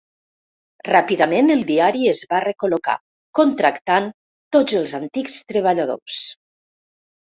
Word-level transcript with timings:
Ràpidament 0.87 1.55
el 1.55 1.59
diari 1.67 2.01
es 2.13 2.21
va 2.31 2.39
recol·locar, 2.45 2.95
contractant 3.41 4.09
tots 4.57 4.79
els 4.81 4.97
antics 5.01 5.37
treballadors. 5.55 6.19